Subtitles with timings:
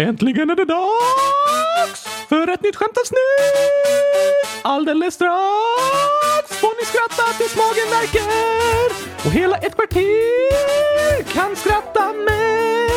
[0.00, 3.18] Äntligen är det dags för ett nytt skämtavsnitt!
[4.62, 8.92] Alldeles strax får ni skratta tills magen värker
[9.26, 12.90] och hela ett kvarter kan skratta med.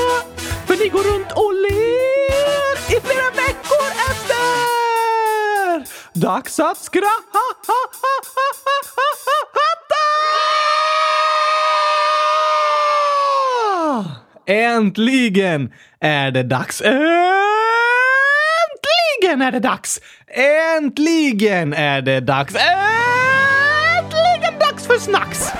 [0.67, 5.87] För ni går runt och ler i flera veckor efter.
[6.19, 7.39] Dags att skratta!
[14.45, 16.81] Äntligen är det dags!
[16.81, 17.01] Äntligen
[19.41, 20.01] är det dags!
[20.77, 22.55] Äntligen är det dags!
[22.55, 22.69] Äntligen
[24.59, 25.51] dags för snacks!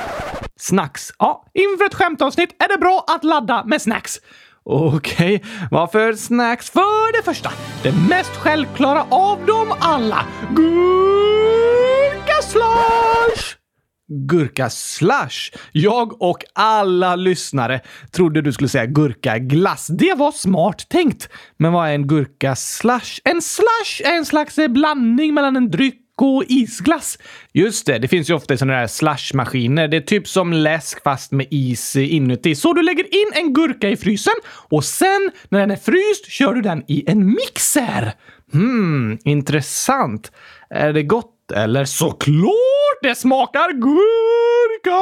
[0.60, 1.14] Snacks?
[1.20, 4.20] Ja, inför ett skämtavsnitt är det bra att ladda med snacks.
[4.64, 5.50] Okej, okay.
[5.72, 6.70] vad för snacks?
[6.70, 7.52] För det första,
[7.84, 10.26] det mest självklara av dem alla.
[10.50, 13.63] Gurka slash!
[14.08, 15.52] Gurkaslash.
[15.72, 17.82] Jag och alla lyssnare
[18.12, 19.88] trodde du skulle säga gurkaglass.
[19.88, 21.30] Det var smart tänkt.
[21.58, 23.20] Men vad är en gurkaslash?
[23.24, 27.20] En slash är en slags blandning mellan en dryck och isglass.
[27.54, 29.88] Just det, det finns ju ofta i sådana där slashmaskiner.
[29.88, 32.56] Det är typ som läsk fast med is inuti.
[32.56, 36.54] Så du lägger in en gurka i frysen och sen när den är fryst kör
[36.54, 38.14] du den i en mixer.
[38.54, 40.32] Hmm, intressant.
[40.70, 41.86] Är det gott eller?
[41.86, 45.02] Såklart det smakar gurka!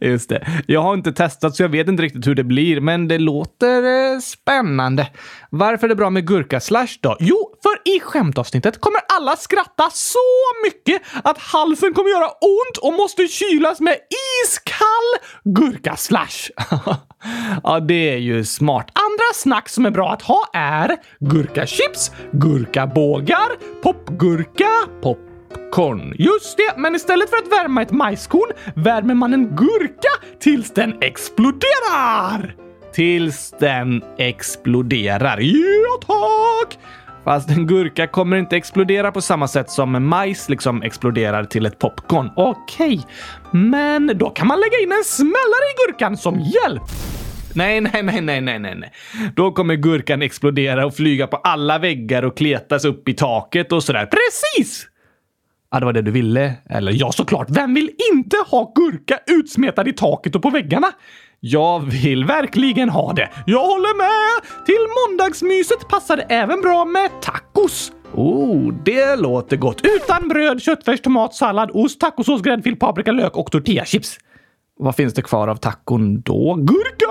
[0.00, 0.46] Just det.
[0.66, 3.82] Jag har inte testat så jag vet inte riktigt hur det blir, men det låter
[3.82, 5.10] eh, spännande.
[5.50, 7.16] Varför är det bra med gurkaslash då?
[7.20, 10.18] Jo, för i skämtavsnittet kommer alla skratta så
[10.64, 13.96] mycket att halsen kommer göra ont och måste kylas med
[14.44, 16.50] iskall gurkaslash.
[17.62, 18.86] ja, det är ju smart.
[18.86, 24.70] Andra snack som är bra att ha är gurkachips, gurkabågar, popgurka,
[25.02, 25.25] pop
[25.56, 26.14] popcorn.
[26.18, 30.08] Just det, men istället för att värma ett majskorn värmer man en gurka
[30.40, 32.54] tills den exploderar!
[32.92, 35.38] Tills den exploderar.
[35.40, 36.78] Ja, tack!
[37.24, 41.78] Fast en gurka kommer inte explodera på samma sätt som majs liksom exploderar till ett
[41.78, 42.30] popcorn.
[42.36, 43.60] Okej, okay.
[43.60, 46.82] men då kan man lägga in en smällare i gurkan som hjälp.
[47.54, 48.92] Nej, nej, nej, nej, nej, nej.
[49.36, 53.82] Då kommer gurkan explodera och flyga på alla väggar och kletas upp i taket och
[53.82, 54.06] sådär.
[54.06, 54.88] Precis!
[55.70, 56.52] Ja, det var det du ville.
[56.70, 57.46] Eller ja, såklart.
[57.50, 60.86] Vem vill inte ha gurka utsmetad i taket och på väggarna?
[61.40, 63.30] Jag vill verkligen ha det.
[63.46, 64.66] Jag håller med!
[64.66, 67.92] Till måndagsmyset passar det även bra med tacos.
[68.14, 69.80] Oh, det låter gott.
[69.82, 74.18] Utan bröd, köttfärs, tomat, sallad, ost, tacosås, gräddfil, paprika, lök och tortillachips.
[74.78, 76.54] Vad finns det kvar av tacon då?
[76.54, 77.06] Gurka!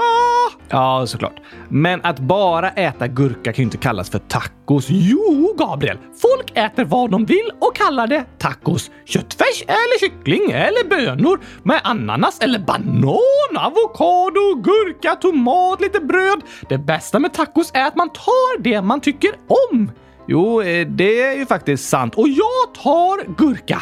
[0.70, 1.42] Ja, såklart.
[1.70, 4.88] Men att bara äta gurka kan ju inte kallas för tacos.
[4.90, 5.98] Jo, Gabriel!
[6.22, 8.92] Folk äter vad de vill och kallar det tacos.
[9.06, 16.42] Köttfärs eller kyckling eller bönor med ananas eller banan, avokado, gurka, tomat, lite bröd.
[16.70, 19.32] Det bästa med tacos är att man tar det man tycker
[19.72, 19.92] om.
[20.28, 22.16] Jo, eh, det är ju faktiskt sant.
[22.16, 23.82] Och jag tar gurka.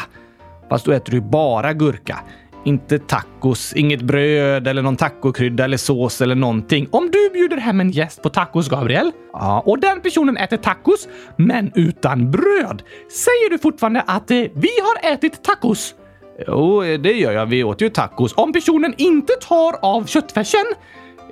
[0.68, 2.18] Fast då äter du bara gurka.
[2.64, 6.88] Inte tacos, inget bröd eller någon tacokrydda eller sås eller någonting.
[6.90, 11.08] Om du bjuder hem en gäst på tacos, Gabriel, ja, och den personen äter tacos,
[11.36, 15.94] men utan bröd, säger du fortfarande att eh, vi har ätit tacos?
[16.46, 17.46] Jo, det gör jag.
[17.46, 18.34] Vi åt ju tacos.
[18.36, 20.64] Om personen inte tar av köttfärsen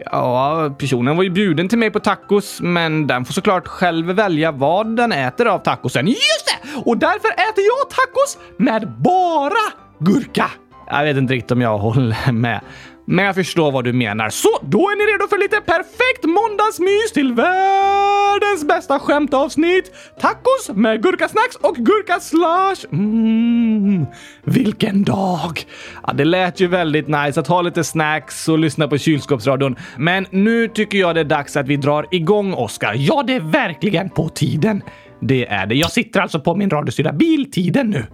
[0.04, 4.52] Ja, personen var ju bjuden till mig på tacos, men den får såklart själv välja
[4.52, 6.06] vad den äter av tacosen.
[6.06, 6.80] Just det!
[6.84, 10.50] Och därför äter jag tacos med bara gurka.
[10.92, 12.60] Jag vet inte riktigt om jag håller med.
[13.04, 14.28] Men jag förstår vad du menar.
[14.28, 19.92] Så då är ni redo för lite perfekt måndagsmys till världens bästa skämtavsnitt.
[20.20, 22.86] Tacos med gurkasnacks och gurkaslash.
[22.92, 24.06] Mm,
[24.44, 25.60] vilken dag!
[26.06, 29.76] Ja, det lät ju väldigt nice att ha lite snacks och lyssna på kylskåpsradion.
[29.96, 32.94] Men nu tycker jag det är dags att vi drar igång, Oskar.
[32.96, 34.82] Ja, det är verkligen på tiden.
[35.20, 35.74] Det är det.
[35.74, 38.06] Jag sitter alltså på min radiostyrda bil tiden nu.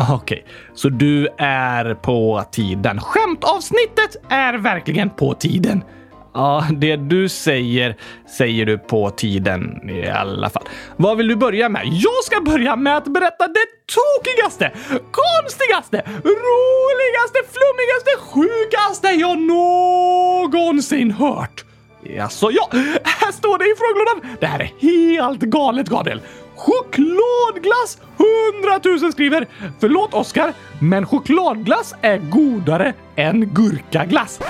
[0.00, 0.52] Ah, okej, okay.
[0.74, 3.00] så du är på tiden.
[3.00, 5.84] Skämtavsnittet är verkligen på tiden.
[6.34, 7.96] Ja, det du säger,
[8.36, 10.62] säger du på tiden i alla fall.
[10.96, 11.82] Vad vill du börja med?
[11.86, 21.64] Jag ska börja med att berätta det tokigaste, konstigaste, roligaste, flummigaste, sjukaste jag någonsin hört.
[22.20, 22.68] Alltså, ja,
[23.04, 24.36] här står det i frågelådan.
[24.40, 26.20] Det här är helt galet, Gabriel.
[26.60, 27.98] Chokladglass
[28.62, 29.46] 100 000 skriver
[29.80, 34.40] “Förlåt Oskar, men chokladglass är godare än gurkaglass”.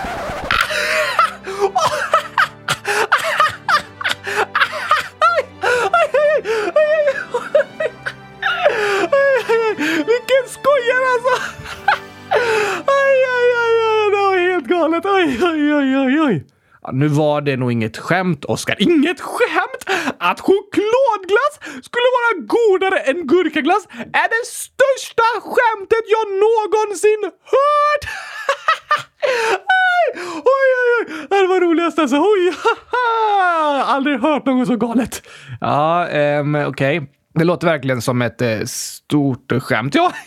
[10.06, 11.34] Vilken skojare alltså!
[12.86, 15.06] Aj, aj, aj, aj, det var helt galet.
[15.06, 16.44] Oj, oj, oj, oj, oj
[16.92, 18.76] nu var det nog inget skämt, Oskar.
[18.78, 19.84] Inget skämt?
[20.18, 28.04] Att chokladglass skulle vara godare än gurkaglass är det största skämtet jag någonsin hört!
[30.34, 31.26] oj, oj, oj!
[31.30, 32.16] Det var roligast alltså.
[32.16, 32.52] Oj,
[33.84, 35.22] Aldrig hört något så galet.
[35.60, 36.08] Ja,
[36.40, 36.98] um, okej.
[36.98, 37.08] Okay.
[37.34, 39.94] Det låter verkligen som ett eh, stort skämt.
[39.94, 40.12] Ja,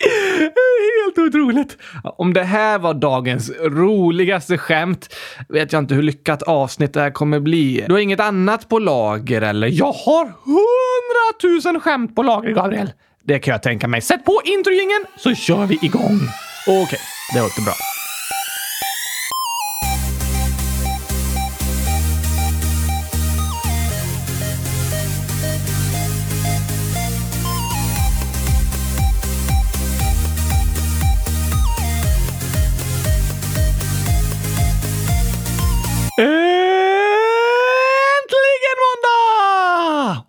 [0.00, 1.78] Helt otroligt!
[2.04, 5.14] Om det här var dagens roligaste skämt
[5.48, 7.84] vet jag inte hur lyckat avsnitt det här kommer bli.
[7.86, 9.68] Du har inget annat på lager eller?
[9.68, 12.92] Jag har hundratusen skämt på lager, Gabriel!
[13.24, 14.00] Det kan jag tänka mig.
[14.00, 16.20] Sätt på introjingeln så kör vi igång!
[16.66, 16.98] Okej, okay,
[17.34, 17.95] det låter bra.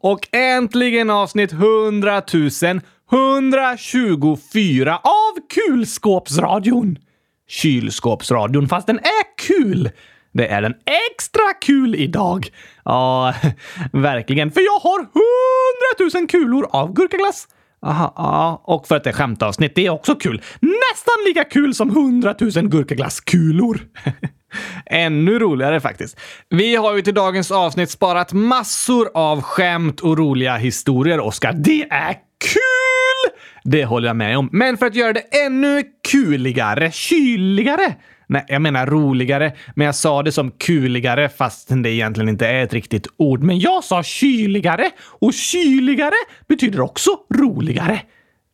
[0.07, 2.81] Och äntligen avsnitt 100 000
[3.11, 6.97] 124 av Kulskåpsradion.
[7.49, 9.89] Kylskåpsradion, fast den är kul.
[10.31, 10.73] Det är den
[11.11, 12.47] extra kul idag.
[12.85, 13.33] Ja,
[13.93, 14.51] verkligen.
[14.51, 17.47] För jag har 100 000 kulor av gurkaglass.
[17.85, 19.75] Aha, ja, och för att det är skämtavsnitt.
[19.75, 20.41] Det är också kul.
[20.59, 23.79] Nästan lika kul som 100 000 gurkaglasskulor.
[24.85, 26.19] Ännu roligare faktiskt.
[26.49, 31.53] Vi har ju till dagens avsnitt sparat massor av skämt och roliga historier, Oskar.
[31.53, 33.39] Det är kul!
[33.63, 34.49] Det håller jag med om.
[34.51, 37.95] Men för att göra det ännu kuligare, kyligare,
[38.29, 42.63] Nej, jag menar roligare, men jag sa det som kuligare fast det egentligen inte är
[42.63, 43.43] ett riktigt ord.
[43.43, 46.15] Men jag sa kyligare och kyligare
[46.47, 47.99] betyder också roligare.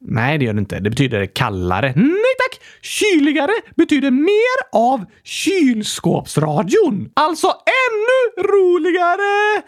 [0.01, 0.79] Nej, det gör det inte.
[0.79, 1.93] Det betyder kallare.
[1.95, 2.33] Nej!
[2.81, 7.09] Kyligare betyder mer av kylskåpsradion.
[7.13, 9.61] Alltså ännu roligare!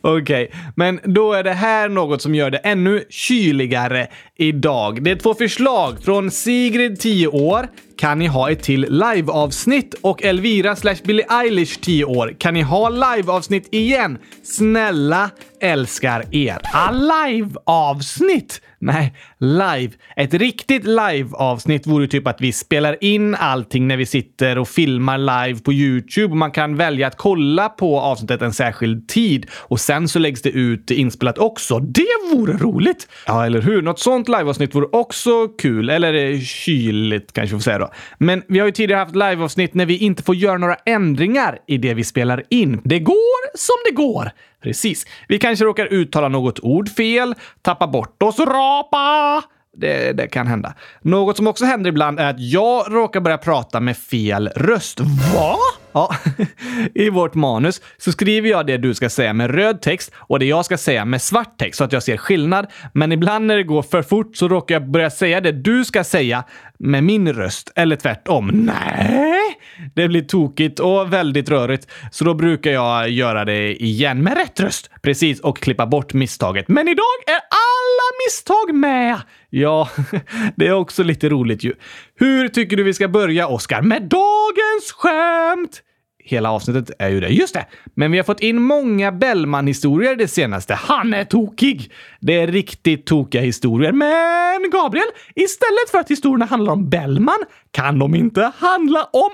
[0.00, 0.48] Okej, okay.
[0.76, 4.06] men då är det här något som gör det ännu kyligare
[4.36, 5.02] idag.
[5.04, 7.68] Det är två förslag från Sigrid, 10 år.
[8.02, 9.94] Kan ni ha ett till liveavsnitt?
[10.00, 12.34] Och Elvira slash Billie Eilish 10 år.
[12.38, 14.18] Kan ni ha liveavsnitt igen?
[14.42, 16.58] Snälla älskar er.
[16.72, 18.60] Ah, liveavsnitt!
[18.78, 19.92] Nej, live.
[20.16, 25.18] Ett riktigt live-avsnitt vore typ att vi spelar in allting när vi sitter och filmar
[25.18, 26.34] live på YouTube.
[26.34, 30.50] Man kan välja att kolla på avsnittet en särskild tid och sen så läggs det
[30.50, 31.78] ut inspelat också.
[31.78, 33.08] Det vore roligt!
[33.26, 33.82] Ja, eller hur?
[33.82, 35.90] Något sånt live-avsnitt vore också kul.
[35.90, 37.91] Eller kyligt kanske vi får säga då.
[38.18, 41.78] Men vi har ju tidigare haft live-avsnitt när vi inte får göra några ändringar i
[41.78, 42.80] det vi spelar in.
[42.84, 44.30] Det går som det går.
[44.62, 45.06] Precis.
[45.28, 49.42] Vi kanske råkar uttala något ord fel, tappa bort oss, rapa!
[49.76, 50.74] Det, det, kan hända.
[51.02, 55.00] Något som också händer ibland är att jag råkar börja prata med fel röst.
[55.00, 55.56] Va?
[55.92, 56.14] Ja,
[56.94, 60.44] i vårt manus så skriver jag det du ska säga med röd text och det
[60.44, 62.66] jag ska säga med svart text så att jag ser skillnad.
[62.92, 66.04] Men ibland när det går för fort så råkar jag börja säga det du ska
[66.04, 66.44] säga
[66.82, 68.48] med min röst eller tvärtom.
[68.48, 69.58] Nej,
[69.94, 71.90] det blir tokigt och väldigt rörigt.
[72.10, 74.90] Så då brukar jag göra det igen med rätt röst.
[75.02, 76.68] Precis, och klippa bort misstaget.
[76.68, 79.20] Men idag är alla misstag med!
[79.50, 79.88] Ja,
[80.56, 81.74] det är också lite roligt ju.
[82.18, 83.82] Hur tycker du vi ska börja, Oskar?
[83.82, 85.82] Med dagens skämt!
[86.24, 87.28] Hela avsnittet är ju det.
[87.28, 87.66] Just det!
[87.94, 90.74] Men vi har fått in många Bellman-historier det senaste.
[90.74, 91.92] Han är tokig!
[92.20, 93.92] Det är riktigt tokiga historier.
[93.92, 97.38] Men Gabriel, istället för att historierna handlar om Bellman
[97.70, 99.30] kan de inte handla om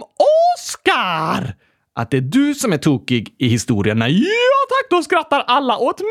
[0.56, 1.54] Oscar!
[1.98, 4.08] Att det är du som är tokig i historierna.
[4.08, 6.08] Ja tack, då skrattar alla åt mig!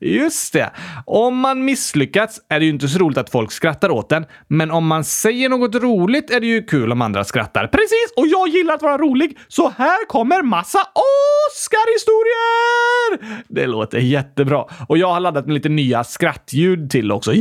[0.00, 0.70] Just det.
[1.06, 4.70] Om man misslyckats är det ju inte så roligt att folk skrattar åt den, men
[4.70, 7.66] om man säger något roligt är det ju kul om andra skrattar.
[7.66, 8.12] Precis!
[8.16, 13.42] Och jag gillar att vara rolig, så här kommer massa Oscar-historier!
[13.48, 14.64] Det låter jättebra.
[14.88, 17.32] Och jag har laddat med lite nya skrattljud till också.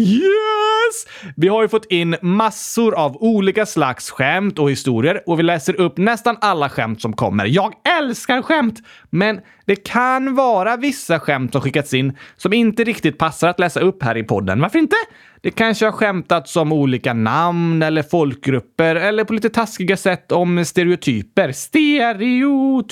[0.88, 1.34] Yes!
[1.36, 5.82] Vi har ju fått in massor av olika slags skämt och historier och vi läser
[5.82, 7.46] upp nästan alla skämt som kommer kommer.
[7.46, 8.80] Jag älskar skämt!
[9.10, 13.80] Men det kan vara vissa skämt som skickats in som inte riktigt passar att läsa
[13.80, 14.62] upp här i podden.
[14.62, 14.96] Varför inte?
[15.42, 20.66] Det kanske har skämtats om olika namn eller folkgrupper eller på lite taskiga sätt om
[20.66, 21.52] stereotyper.
[21.52, 22.88] Stereotyper?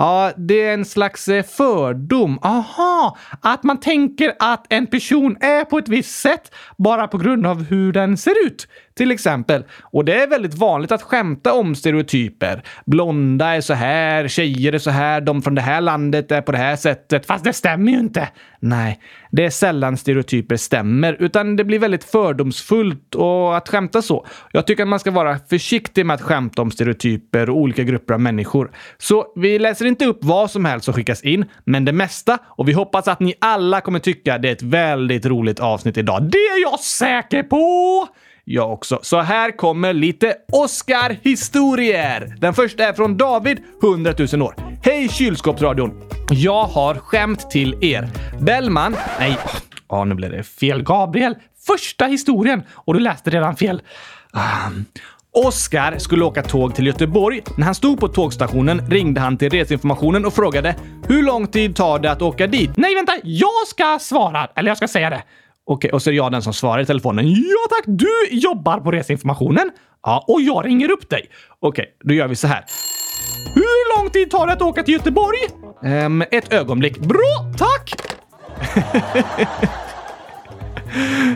[0.00, 2.38] Ja, det är en slags eh, fördom.
[2.42, 3.16] Aha!
[3.40, 7.64] Att man tänker att en person är på ett visst sätt bara på grund av
[7.64, 8.66] hur den ser ut.
[9.00, 9.64] till exempel.
[9.80, 12.62] Och det är väldigt vanligt att skämta om stereotyper.
[12.86, 16.52] Blonda är så här, tjejer är så här, de från det här landet är på
[16.52, 17.26] det här sättet.
[17.26, 18.28] Fast det stämmer ju inte!
[18.60, 24.26] Nej, det är sällan stereotyper stämmer, utan det blir väldigt fördomsfullt och att skämta så.
[24.52, 28.14] Jag tycker att man ska vara försiktig med att skämta om stereotyper och olika grupper
[28.14, 28.70] av människor.
[28.98, 32.68] Så vi läser inte upp vad som helst som skickas in, men det mesta och
[32.68, 36.22] vi hoppas att ni alla kommer tycka det är ett väldigt roligt avsnitt idag.
[36.22, 38.08] Det är jag säker på!
[38.44, 38.98] Jag också.
[39.02, 42.34] Så här kommer lite Oscar-historier.
[42.38, 44.54] Den första är från David, 100 000 år.
[44.82, 46.02] Hej kylskåpsradion!
[46.30, 48.08] Jag har skämt till er.
[48.40, 48.96] Bellman...
[49.18, 49.38] Nej,
[49.88, 50.82] ja, nu blev det fel.
[50.82, 51.34] Gabriel,
[51.66, 53.82] första historien och du läste redan fel.
[54.34, 54.84] Ehm, um.
[55.32, 57.42] Oskar skulle åka tåg till Göteborg.
[57.56, 60.76] När han stod på tågstationen ringde han till reseinformationen och frågade
[61.08, 62.70] hur lång tid tar det att åka dit?
[62.76, 64.48] Nej, vänta, jag ska svara.
[64.56, 65.22] Eller jag ska säga det.
[65.66, 67.30] Okej, och så är jag den som svarar i telefonen.
[67.30, 69.70] Ja tack, du jobbar på reseinformationen.
[70.02, 71.26] Ja, och jag ringer upp dig.
[71.60, 72.64] Okej, då gör vi så här.
[73.54, 75.38] Hur lång tid tar det att åka till Göteborg?
[75.82, 76.98] Um, ett ögonblick.
[76.98, 77.94] Bra, tack!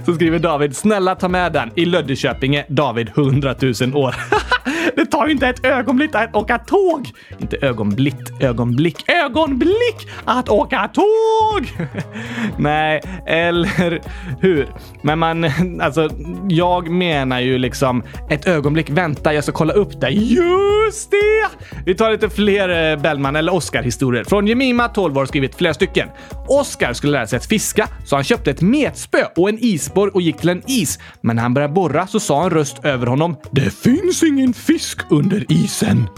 [0.06, 1.70] Så skriver David, snälla ta med den.
[1.74, 4.14] I Löddeköpinge, David 100 000 år.
[4.96, 7.10] Det tar ju inte ett ögonblick att åka tåg.
[7.38, 11.72] Inte ögonblick, ögonblick, ögonblick att åka tåg!
[12.58, 14.00] Nej, eller
[14.40, 14.68] hur?
[15.02, 15.44] Men man,
[15.80, 16.08] alltså,
[16.48, 18.90] jag menar ju liksom ett ögonblick.
[18.90, 20.10] Vänta, jag ska kolla upp det.
[20.10, 21.48] Just det!
[21.86, 24.24] Vi tar lite fler eh, Bellman eller Oscar-historier.
[24.24, 26.08] Från Jemima, 12 år, skrivit flera stycken.
[26.48, 30.22] Oscar skulle lära sig att fiska, så han köpte ett metspö och en isborr och
[30.22, 30.98] gick till en is.
[31.20, 33.36] Men när han började borra så sa en röst över honom.
[33.50, 36.08] Det finns ingen fisk under isen.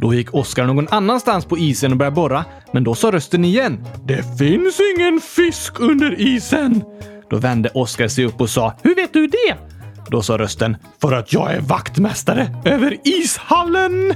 [0.00, 3.86] Då gick Oskar någon annanstans på isen och började borra, men då sa rösten igen.
[4.04, 6.84] Det finns ingen fisk under isen.
[7.30, 8.74] Då vände Oskar sig upp och sa.
[8.82, 9.56] Hur vet du det?
[10.10, 13.92] Då sa rösten “För att jag är vaktmästare över ishallen!”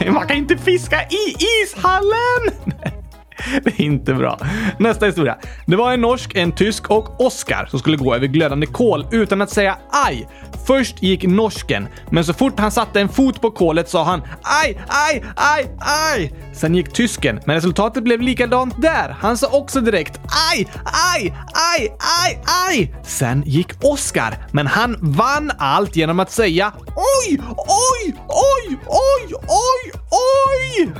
[0.00, 2.99] Nej, man kan inte fiska i ishallen!
[3.64, 4.38] Det är inte bra.
[4.78, 5.36] Nästa historia.
[5.66, 9.42] Det var en norsk, en tysk och Oskar som skulle gå över glödande kol utan
[9.42, 10.28] att säga aj.
[10.66, 14.78] Först gick norsken, men så fort han satte en fot på kolet sa han aj,
[14.88, 16.32] aj, aj, aj.
[16.52, 19.16] Sen gick tysken, men resultatet blev likadant där.
[19.20, 20.20] Han sa också direkt
[20.52, 21.92] aj, aj, aj,
[22.24, 22.94] aj, aj.
[23.04, 29.92] Sen gick Oskar, men han vann allt genom att säga oj, oj, oj, oj, oj,
[30.10, 30.92] oj.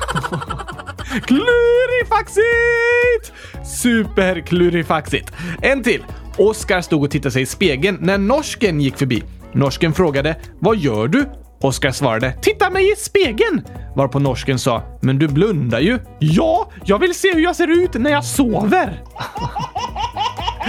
[1.23, 3.33] Klurifaxigt!
[3.65, 5.33] Superklurifaxigt.
[5.63, 6.05] En till.
[6.39, 9.23] Oskar stod och tittade sig i spegeln när norsken gick förbi.
[9.53, 11.25] Norsken frågade “Vad gör du?”
[11.61, 13.67] Oskar svarade “Titta mig i spegeln!”
[13.97, 17.95] Varpå norsken sa “Men du blundar ju.” “Ja, jag vill se hur jag ser ut
[17.95, 19.03] när jag sover!”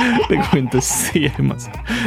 [0.30, 1.58] Det går inte att se hur man...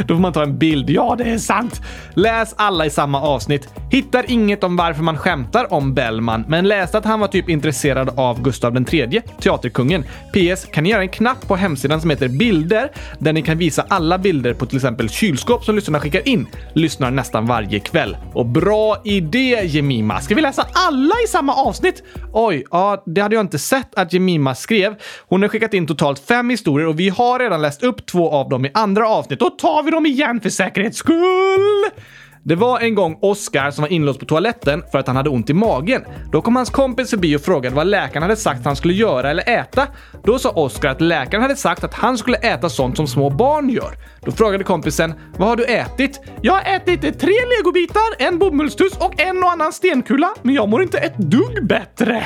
[0.05, 0.89] Då får man ta en bild.
[0.89, 1.81] Ja, det är sant.
[2.13, 3.69] Läs alla i samma avsnitt.
[3.91, 8.09] Hittar inget om varför man skämtar om Bellman, men läste att han var typ intresserad
[8.19, 10.03] av Gustav III, teaterkungen.
[10.03, 10.65] PS.
[10.65, 14.17] Kan ni göra en knapp på hemsidan som heter bilder, där ni kan visa alla
[14.17, 16.47] bilder på till exempel kylskåp som lyssnarna skickar in.
[16.73, 18.17] Lyssnar nästan varje kväll.
[18.33, 20.21] Och bra idé Jemima!
[20.21, 22.03] Ska vi läsa alla i samma avsnitt?
[22.33, 24.95] Oj, ja, det hade jag inte sett att Jemima skrev.
[25.29, 28.49] Hon har skickat in totalt fem historier och vi har redan läst upp två av
[28.49, 29.39] dem i andra avsnitt.
[29.39, 31.85] Då tar vi dem igen för säkerhets skull!
[32.47, 35.49] Det var en gång Oscar som var inlåst på toaletten för att han hade ont
[35.49, 36.01] i magen.
[36.31, 39.49] Då kom hans kompis förbi och frågade vad läkaren hade sagt han skulle göra eller
[39.49, 39.87] äta.
[40.23, 43.69] Då sa Oscar att läkaren hade sagt att han skulle äta sånt som små barn
[43.69, 43.93] gör.
[44.21, 49.21] Då frågade kompisen “Vad har du ätit?” “Jag har ätit tre legobitar, en bomullstuss och
[49.21, 52.25] en och annan stenkula, men jag mår inte ett dugg bättre.”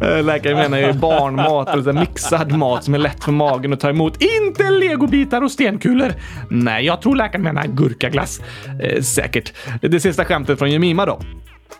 [0.00, 3.90] eh, Läkaren menar ju barnmat, eller mixad mat som är lätt för magen att ta
[3.90, 4.22] emot.
[4.22, 6.12] Inte legobitar och stenkulor!
[6.50, 8.40] Nej, jag tror läkaren menar gurkaglass.
[8.80, 9.52] Eh, säkert.
[9.80, 11.20] Det sista skämtet från Jemima då.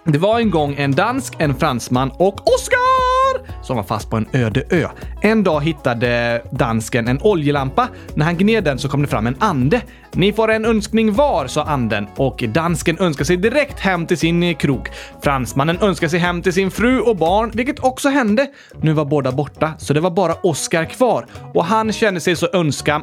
[0.04, 3.18] Det var en gång en dansk, en fransman och Oscar
[3.62, 4.88] som var fast på en öde ö.
[5.22, 7.88] En dag hittade dansken en oljelampa.
[8.14, 9.82] När han gned den så kom det fram en ande.
[10.12, 14.42] Ni får en önskning var, sa anden och dansken önskade sig direkt hem till sin
[14.42, 14.88] eh, krog.
[15.22, 18.46] Fransmannen önskade sig hem till sin fru och barn, vilket också hände.
[18.80, 22.48] Nu var båda borta, så det var bara Oscar kvar och han kände sig så
[22.52, 23.02] önska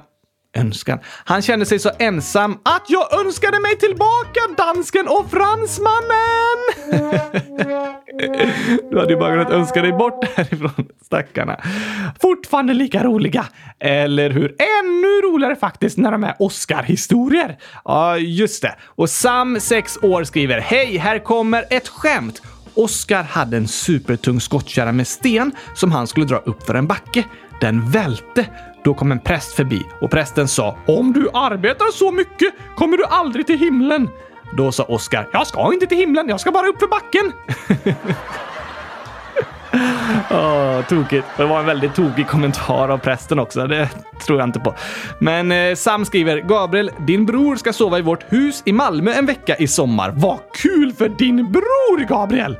[0.55, 0.99] önskan.
[1.25, 6.57] Han kände sig så ensam att jag önskade mig tillbaka dansken och fransmannen!
[8.91, 11.59] du hade ju bara kunnat önska dig bort härifrån, stackarna.
[12.21, 13.45] Fortfarande lika roliga,
[13.79, 14.55] eller hur?
[14.83, 17.57] Ännu roligare faktiskt när de är Oscar-historier.
[17.85, 18.75] Ja, just det.
[18.85, 22.41] Och Sam, 6 år, skriver Hej, här kommer ett skämt.
[22.73, 27.23] Oscar hade en supertung skottkärra med sten som han skulle dra upp för en backe.
[27.61, 28.45] Den välte.
[28.85, 33.05] Då kom en präst förbi och prästen sa “Om du arbetar så mycket kommer du
[33.05, 34.09] aldrig till himlen”.
[34.57, 37.31] Då sa Oskar “Jag ska inte till himlen, jag ska bara upp för backen”.
[40.31, 41.27] Oh, tokigt.
[41.37, 43.67] Det var en väldigt tokig kommentar av prästen också.
[43.67, 43.89] Det
[44.25, 44.73] tror jag inte på.
[45.19, 49.25] Men eh, Sam skriver Gabriel, din bror ska sova i vårt hus i Malmö en
[49.25, 50.13] vecka i sommar.
[50.15, 52.57] Vad kul för din bror Gabriel!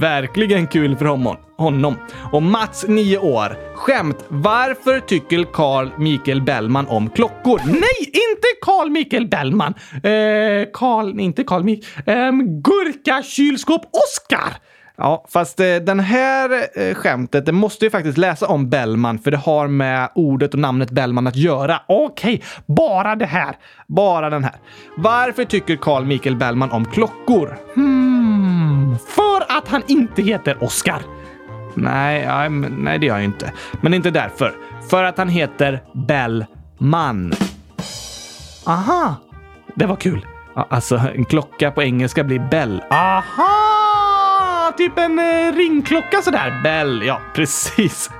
[0.00, 1.36] Verkligen kul för honom.
[1.56, 1.94] honom.
[2.32, 3.56] Och Mats, 9 år.
[3.74, 4.24] Skämt.
[4.28, 7.60] Varför tycker Carl Mikael Bellman om klockor?
[7.66, 9.74] Nej, inte Carl Mikael Bellman.
[9.92, 12.18] Eh, Carl, inte Carl Mikael.
[12.18, 12.32] Eh,
[12.62, 14.58] Gurka kylskåp Oskar!
[15.00, 19.30] Ja, fast eh, den här eh, skämtet, det måste ju faktiskt läsa om Bellman för
[19.30, 21.80] det har med ordet och namnet Bellman att göra.
[21.86, 23.56] Okej, okay, bara det här.
[23.86, 24.54] Bara den här.
[24.96, 27.58] Varför tycker Carl Michael Bellman om klockor?
[27.74, 31.02] Hmm, för att han inte heter Oscar.
[31.74, 33.52] Nej, ja, nej, det gör jag inte.
[33.80, 34.54] Men inte därför.
[34.90, 37.32] För att han heter Bellman.
[38.66, 39.14] Aha,
[39.74, 40.26] det var kul.
[40.54, 42.82] Alltså, en klocka på engelska blir Bell.
[42.90, 43.87] Aha!
[44.78, 46.60] Typ en eh, ringklocka sådär.
[46.62, 48.10] Bell, ja precis.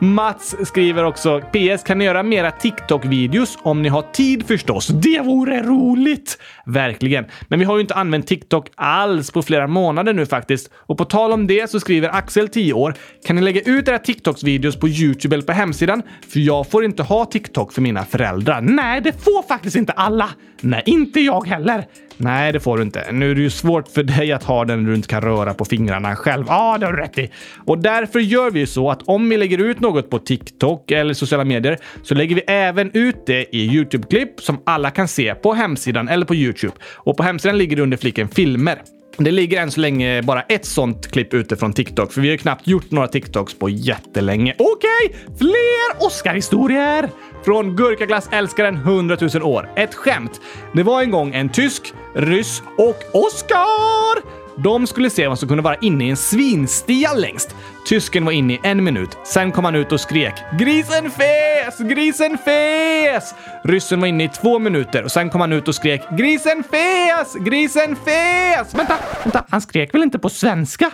[0.00, 4.86] Mats skriver också PS kan ni göra mera TikTok-videos om ni har tid förstås.
[4.86, 6.38] Det vore roligt!
[6.66, 7.24] Verkligen.
[7.48, 10.70] Men vi har ju inte använt TikTok alls på flera månader nu faktiskt.
[10.74, 12.94] Och på tal om det så skriver Axel, 10 år,
[13.26, 16.02] kan ni lägga ut era TikToks-videos på YouTube eller på hemsidan?
[16.28, 18.60] För jag får inte ha TikTok för mina föräldrar.
[18.60, 20.30] Nej, det får faktiskt inte alla.
[20.60, 21.84] Nej, inte jag heller.
[22.20, 23.12] Nej, det får du inte.
[23.12, 25.64] Nu är det ju svårt för dig att ha den du inte kan röra på
[25.64, 26.44] fingrarna själv.
[26.48, 27.30] Ja, det har du rätt i.
[27.66, 31.14] Och därför gör vi ju så att om vi lägger ut något på TikTok eller
[31.14, 35.52] sociala medier så lägger vi även ut det i YouTube-klipp som alla kan se på
[35.52, 36.74] hemsidan eller på YouTube.
[36.94, 38.78] Och på hemsidan ligger det under fliken filmer.
[39.24, 42.36] Det ligger än så länge bara ett sånt klipp ute från TikTok, för vi har
[42.36, 44.54] knappt gjort några TikToks på jättelänge.
[44.58, 47.10] Okej, okay, fler Oscar-historier!
[47.44, 49.70] Från Gurkaglassälskaren 100 000 år.
[49.76, 50.40] Ett skämt.
[50.74, 54.39] Det var en gång en tysk, ryss och Oscar!
[54.56, 57.56] De skulle se vad som kunde vara inne i en svinstia längst.
[57.86, 59.18] Tysken var inne i en minut.
[59.24, 61.78] Sen kom han ut och skrek “Grisen fes!
[61.78, 66.02] Grisen fes!” Ryssen var inne i två minuter och sen kom han ut och skrek
[66.18, 67.34] “Grisen fes!
[67.34, 70.90] Grisen fes!” Vänta, vänta, han skrek väl inte på svenska?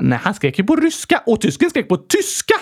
[0.00, 2.54] Nej, han skrek ju på ryska och tysken skrek på tyska.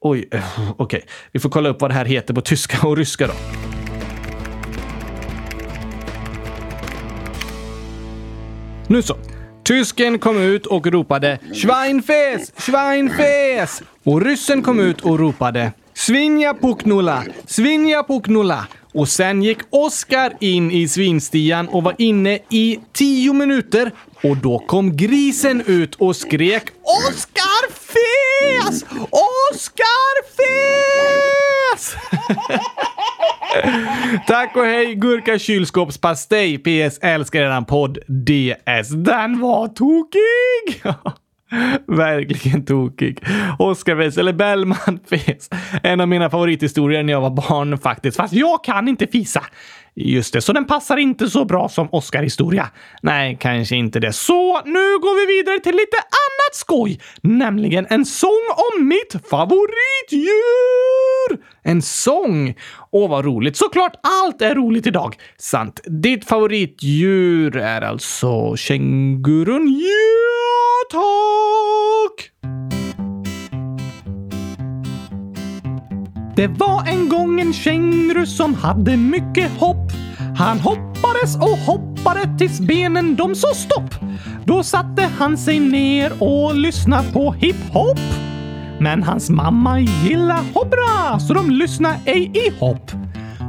[0.00, 0.40] Oj, eh,
[0.76, 0.98] okej.
[0.98, 1.00] Okay.
[1.32, 3.32] Vi får kolla upp vad det här heter på tyska och ryska då.
[8.88, 9.16] Nu så.
[9.64, 12.52] Tysken kom ut och ropade “Schweinfes!
[12.56, 17.24] Schweinfes!” och ryssen kom ut och ropade “Svinja puknula!
[17.46, 23.92] Svinja puknula!” och sen gick Oskar in i svinstian och var inne i tio minuter
[24.22, 28.82] och då kom grisen ut och skrek Oskar fes!
[29.50, 31.94] Oskar fes!
[34.26, 36.58] Tack och hej Gurka kylskåpspastej.
[36.58, 38.88] PS älskar eran podd DS.
[38.88, 40.82] Den var tokig!
[41.86, 43.24] Verkligen tokig.
[43.58, 45.50] Oscar Fes, eller Bellman Fes.
[45.82, 48.16] En av mina favorithistorier när jag var barn faktiskt.
[48.16, 49.42] Fast jag kan inte fisa.
[49.94, 52.70] Just det, så den passar inte så bra som Oscar-historia.
[53.02, 54.12] Nej, kanske inte det.
[54.12, 60.32] Så nu går vi vidare till lite annat skoj, nämligen en sång om mitt favoritdjur!
[61.62, 62.54] En sång!
[62.90, 63.56] Åh, vad roligt.
[63.56, 65.16] Såklart allt är roligt idag.
[65.38, 65.80] Sant.
[65.84, 69.68] Ditt favoritdjur är alltså kängurun?
[70.90, 71.12] Ja!
[76.36, 79.92] Det var en gång en känguru som hade mycket hopp.
[80.38, 83.94] Han hoppades och hoppade tills benen de sa stopp.
[84.44, 87.98] Då satte han sig ner och lyssnade på hiphop.
[88.80, 92.90] Men hans mamma gillar hoppra så de lyssnade ej i hopp.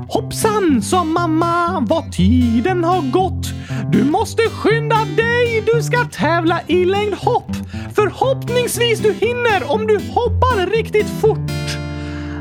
[0.10, 3.48] Hoppsan, sa mamma, vad tiden har gått.
[3.92, 7.52] Du måste skynda dig, du ska tävla i längdhopp.
[7.96, 11.52] Förhoppningsvis du hinner om du hoppar riktigt fort.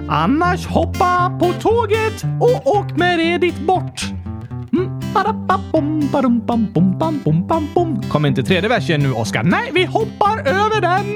[0.09, 4.03] Annars hoppa på tåget och åk med det bort.
[4.73, 5.01] Mm,
[7.75, 9.43] Kom Kommer inte tredje versen nu, Oskar?
[9.43, 11.07] Nej, vi hoppar över den!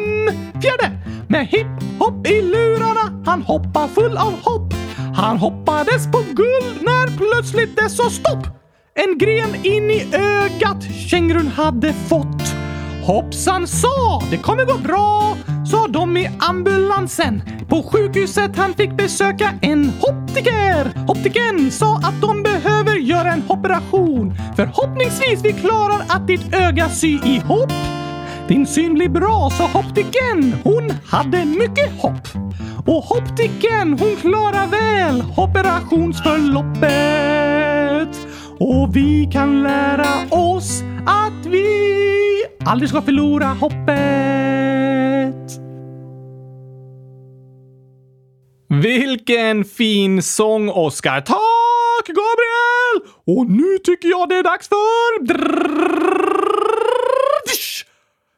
[0.63, 0.91] Fjärde!
[1.29, 4.76] Med hipp-hopp i lurarna, han hoppar full av hopp.
[5.17, 8.47] Han hoppades på guld när plötsligt det sa stopp.
[8.95, 12.43] En gren in i ögat kängurun hade fått.
[13.07, 15.37] Hoppsan sa, det kommer gå bra,
[15.71, 17.43] sa de i ambulansen.
[17.69, 21.05] På sjukhuset han fick besöka en optiker.
[21.09, 24.35] Optiken sa att de behöver göra en operation.
[24.57, 27.73] Förhoppningsvis vi klarar att ditt öga sy ihop.
[28.49, 30.55] Din syn blir bra, sa Hoptiken.
[30.65, 32.29] Hon hade mycket hopp.
[32.87, 38.29] Och Hoptiken, hon klarar väl operationsförloppet.
[38.59, 43.97] Och vi kan lära oss att vi aldrig ska förlora hoppet.
[48.83, 51.21] Vilken fin sång, Oscar!
[51.21, 53.01] Tack, Gabriel!
[53.27, 56.36] Och nu tycker jag det är dags för...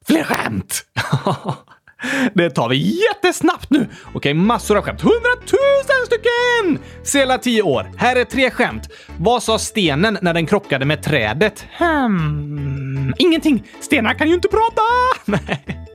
[0.08, 0.84] Fler skämt!
[2.34, 3.86] Det tar vi jättesnabbt nu.
[4.14, 5.00] Okej, massor av skämt.
[5.00, 6.84] Hundratusen stycken!
[7.02, 7.90] Sela tio år.
[7.96, 8.88] Här är tre skämt.
[9.16, 11.66] Vad sa stenen när den krockade med trädet?
[11.78, 13.64] Hmm, ingenting.
[13.80, 14.82] Stenar kan ju inte prata!
[15.24, 15.86] Nej.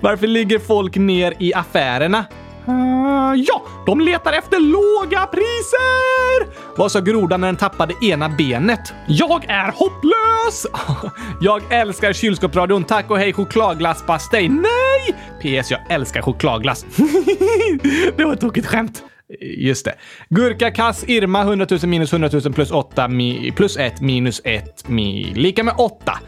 [0.00, 2.24] Varför ligger folk ner i affärerna?
[2.68, 6.46] Uh, ja, de letar efter låga priser!
[6.76, 8.92] Vad sa grodan när den tappade ena benet?
[9.06, 10.66] Jag är hopplös!
[11.40, 12.84] jag älskar kylskåpsradion.
[12.84, 14.48] Tack och hej chokladglasspastej.
[14.48, 15.14] Nej!
[15.40, 15.70] PS.
[15.70, 16.86] Jag älskar chokladglass.
[18.16, 19.02] det var ett tokigt skämt.
[19.40, 19.94] Just det.
[20.28, 24.88] Gurka, kass, Irma, 100 000 minus 100 000 plus 8 mi, plus 1 minus 1
[24.88, 26.18] mi, lika med 8.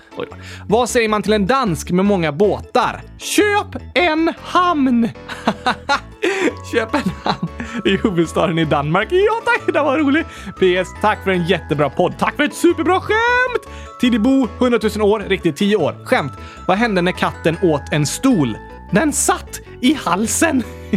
[0.68, 3.03] Vad säger man till en dansk med många båtar?
[3.18, 5.09] Köp en hamn!
[6.73, 7.49] Köpenhamn
[7.85, 9.09] i huvudstaden i Danmark.
[9.11, 10.27] Ja tack, det var roligt.
[10.57, 11.01] PS.
[11.01, 12.19] Tack för en jättebra podd.
[12.19, 13.75] Tack för ett superbra skämt!
[14.01, 16.05] Tidibo, 100 000 år, riktigt 10 år.
[16.05, 16.33] Skämt.
[16.67, 18.57] Vad hände när katten åt en stol?
[18.91, 20.63] Den satt i halsen.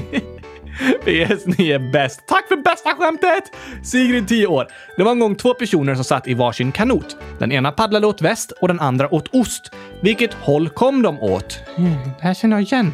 [0.78, 2.24] PS, ni är bäst.
[2.28, 3.44] Tack för bästa skämtet!
[3.84, 4.68] Sigrid, 10 år.
[4.98, 7.18] Det var en gång två personer som satt i varsin kanot.
[7.40, 9.72] Den ena paddlade åt väst och den andra åt ost.
[10.02, 11.60] Vilket håll kom de åt?
[11.78, 12.94] Mm, det här känner jag igen.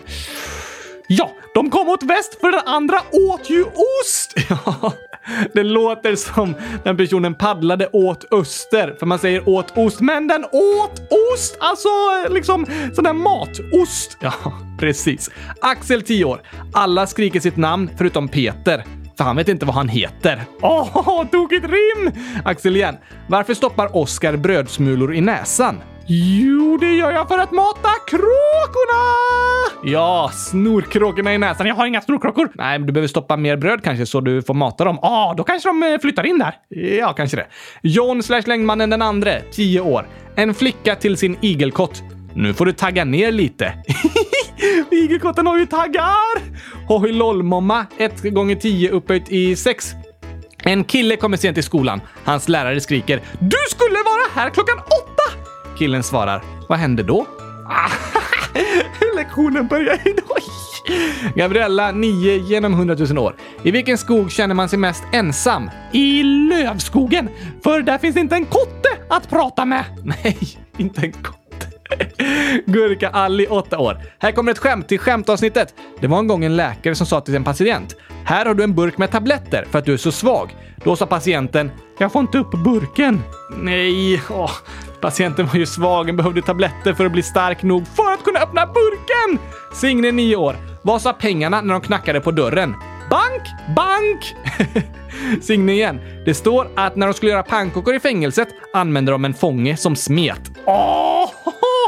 [1.18, 4.36] Ja, de kom åt väst för den andra åt ju ost!
[5.54, 10.46] det låter som den personen paddlade åt öster, för man säger åt ost, men den
[10.46, 11.02] åt
[11.34, 11.58] ost!
[11.60, 11.90] Alltså
[12.30, 14.18] liksom sån där matost.
[14.20, 14.34] Ja,
[14.80, 15.30] precis.
[15.62, 16.42] Axel 10 år.
[16.74, 18.84] Alla skriker sitt namn förutom Peter.
[19.18, 20.44] För han vet inte vad han heter.
[20.62, 22.12] Åh, oh, tokigt rim!
[22.46, 22.98] Axel igen.
[23.28, 25.76] Varför stoppar Oskar brödsmulor i näsan?
[26.08, 29.04] Jo, det gör jag för att mata kråkorna!
[29.84, 31.68] Ja, snorkråkorna i näsan.
[31.68, 32.50] Jag har inga snorkråkor.
[32.56, 35.00] Nej, men du behöver stoppa mer bröd kanske så du får mata dem.
[35.02, 36.56] Ja, ah, då kanske de eh, flyttar in där.
[37.00, 37.48] Ja, kanske det.
[37.82, 40.08] John slash längdmannen den andre, 10 år.
[40.36, 42.04] En flicka till sin igelkott.
[42.36, 43.74] Nu får du tagga ner lite.
[44.92, 46.42] Igelkotten har ju taggar!
[46.88, 49.94] Hoj lollmomma, 1 gånger 10 upphöjt i 6.
[50.64, 52.02] En kille kommer sent till skolan.
[52.24, 55.03] Hans lärare skriker “Du skulle vara här klockan åtta!”
[55.84, 57.26] Killen svarar “Vad händer då?”
[59.16, 60.38] Lektionen börjar idag.
[61.36, 63.36] Gabriella, 9 genom 100 000 år.
[63.64, 65.70] I vilken skog känner man sig mest ensam?
[65.92, 67.30] I lövskogen!
[67.64, 69.84] För där finns inte en kotte att prata med.
[70.04, 70.38] Nej,
[70.78, 71.68] inte en kotte.
[72.66, 73.98] Gurka Ali 8 år.
[74.20, 75.74] Här kommer ett skämt till skämtavsnittet.
[76.00, 77.96] Det var en gång en läkare som sa till en patient.
[78.26, 80.56] Här har du en burk med tabletter för att du är så svag.
[80.84, 81.72] Då sa patienten.
[81.98, 83.22] Jag får inte upp burken.
[83.58, 84.52] Nej, åh,
[85.04, 88.40] Patienten var ju svag och behövde tabletter för att bli stark nog för att kunna
[88.40, 89.40] öppna burken!
[89.74, 90.56] Signe, 9 år.
[90.82, 92.76] Vad sa pengarna när de knackade på dörren?
[93.10, 93.42] Bank!
[93.76, 94.36] Bank!
[95.42, 96.00] Signe igen.
[96.26, 99.96] Det står att när de skulle göra pannkakor i fängelset använde de en fånge som
[99.96, 100.52] smet.
[100.66, 101.30] Åh!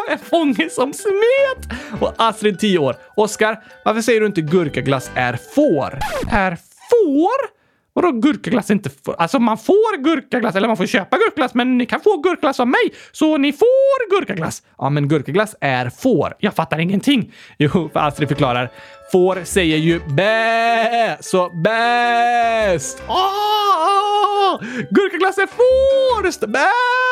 [0.10, 1.80] En fånge som smet!
[2.02, 2.96] Och Astrid, 10 år.
[3.16, 6.00] Oskar, varför säger du inte gurkaglass är får?
[6.32, 6.58] Är
[6.90, 7.55] får?
[7.96, 9.16] Vadå gurkaglass inte får?
[9.18, 12.68] Alltså man får gurkaglass, eller man får köpa gurkaglass, men ni kan få gurkaglass av
[12.68, 12.94] mig.
[13.12, 14.64] Så ni får gurkaglass.
[14.78, 16.34] Ja, men gurkaglass är får.
[16.40, 17.34] Jag fattar ingenting.
[17.58, 18.72] Jo, för Astrid förklarar.
[19.12, 23.04] Får säger ju bä, så bäst.
[23.08, 24.60] Ah,
[24.92, 27.05] gurkaglass är fårst, bäst.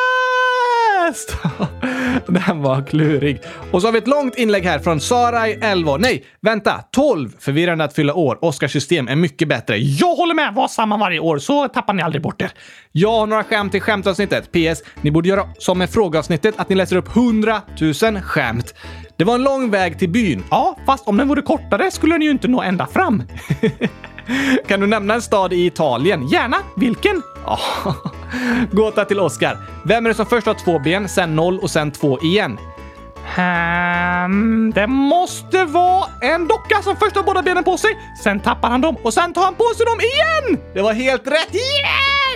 [2.27, 3.41] Den var klurig.
[3.71, 6.83] Och så har vi ett långt inlägg här från Sarai 11 Nej, vänta.
[6.91, 7.31] 12.
[7.39, 8.37] Förvirrande att fylla år.
[8.41, 9.77] Oskars system är mycket bättre.
[9.77, 10.53] Jag håller med!
[10.53, 12.51] Var samma varje år så tappar ni aldrig bort er.
[12.91, 14.51] Jag har några skämt i skämtavsnittet.
[14.51, 14.83] PS.
[15.01, 18.73] Ni borde göra som med frågeavsnittet att ni läser upp 100 000 skämt.
[19.17, 20.43] Det var en lång väg till byn.
[20.51, 23.23] Ja, fast om den vore kortare skulle den ju inte nå ända fram.
[24.67, 26.27] kan du nämna en stad i Italien?
[26.27, 26.57] Gärna.
[26.75, 27.21] Vilken?
[27.45, 27.95] Oh.
[28.71, 29.57] Gåta till Oscar.
[29.85, 32.57] Vem är det som först har två ben, sen noll och sen två igen?
[33.37, 38.69] Um, det måste vara en docka som först har båda benen på sig, sen tappar
[38.69, 40.61] han dem och sen tar han på sig dem igen!
[40.73, 41.53] Det var helt rätt!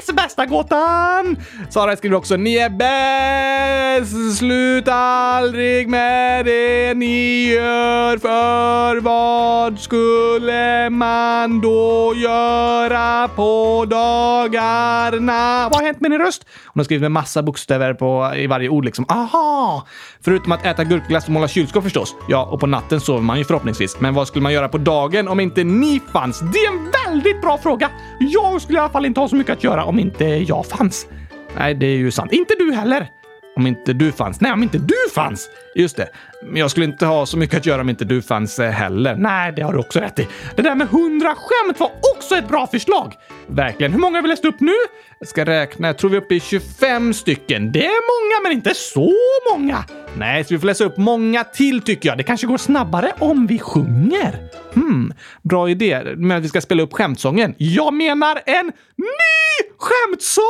[0.08, 0.16] Yes!
[0.16, 1.38] bästa gåtan!
[1.70, 4.38] Sara skriver också ni är bäst!
[4.38, 15.70] Sluta aldrig med det ni gör för vad skulle man då göra på dagarna?
[15.70, 16.46] Vad har hänt med din röst?
[16.66, 19.06] Hon har skrivit med massa bokstäver på, i varje ord liksom.
[19.10, 19.88] Aha!
[20.22, 22.16] Förutom att äta gurkglass och måla kylskåp förstås.
[22.28, 24.00] Ja, och på natten sover man ju förhoppningsvis.
[24.00, 26.40] Men vad skulle man göra på dagen om inte ni fanns?
[26.40, 27.90] Det är en väldigt bra fråga!
[28.20, 31.08] Jag skulle i alla fall inte ha så mycket att göra om inte jag fanns.
[31.58, 32.32] Nej, det är ju sant.
[32.32, 33.08] Inte du heller!
[33.56, 34.42] Om inte du fanns.
[34.42, 35.50] Nej, om inte du fanns!
[35.76, 36.10] Just det.
[36.44, 39.16] Men jag skulle inte ha så mycket att göra om inte du fanns eh, heller.
[39.16, 40.28] Nej, det har du också rätt i.
[40.56, 43.14] Det där med hundra skämt var också ett bra förslag!
[43.48, 43.92] Verkligen.
[43.92, 44.74] Hur många har vi läst upp nu?
[45.20, 45.88] Jag ska räkna.
[45.88, 47.72] Jag tror vi är uppe i 25 stycken.
[47.72, 49.14] Det är många, men inte så
[49.52, 49.84] många.
[50.18, 52.18] Nej, så vi får läsa upp många till tycker jag.
[52.18, 54.50] Det kanske går snabbare om vi sjunger.
[54.88, 56.04] Hmm, bra idé.
[56.18, 57.56] Men att vi ska spela upp skämtsången.
[57.58, 58.66] Jag menar en
[58.98, 60.44] ny skämtsång!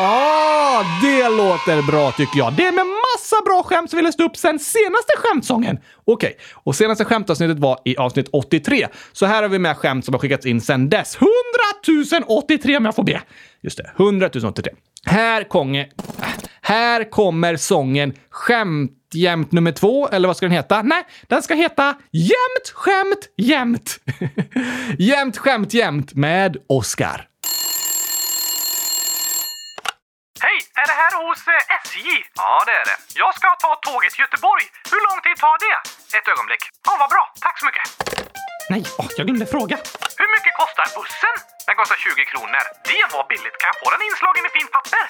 [0.00, 2.52] Ah, det låter bra tycker jag.
[2.52, 5.78] Det är med massa bra skämt som vi läste upp sen senaste skämtsången.
[6.04, 6.32] Okej, okay.
[6.54, 8.86] och senaste skämtavsnittet var i avsnitt 83.
[9.12, 11.16] Så här har vi med skämt som har skickats in sen dess.
[11.16, 13.22] 100 083 om jag får be.
[13.60, 14.72] Just det, 100 083.
[15.04, 15.88] Här, konge,
[16.62, 20.82] här kommer sången Skämt jämt nummer två, eller vad ska den heta?
[20.82, 23.98] Nej, den ska heta Jämt skämt jämt.
[24.98, 27.28] jämt skämt jämt med Oscar.
[30.44, 30.58] Hej!
[30.80, 31.98] Är det här hos eh, SJ?
[32.42, 32.98] Ja, det är det.
[33.22, 34.64] Jag ska ta tåget till Göteborg.
[34.92, 35.78] Hur lång tid tar det?
[36.16, 36.62] Ett ögonblick.
[36.86, 37.24] Ja, vad bra.
[37.46, 37.86] Tack så mycket.
[38.72, 39.76] Nej, oh, jag glömde fråga.
[40.20, 41.36] Hur mycket kostar bussen?
[41.66, 42.64] Den kostar 20 kronor.
[42.90, 43.56] Det var billigt.
[43.60, 45.04] Kan jag få den inslagen i fint papper?